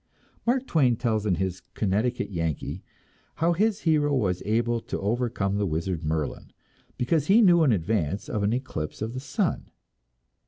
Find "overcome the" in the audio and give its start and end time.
4.99-5.67